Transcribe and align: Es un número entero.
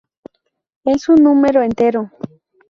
Es 0.83 1.09
un 1.09 1.17
número 1.23 1.61
entero. 1.61 2.09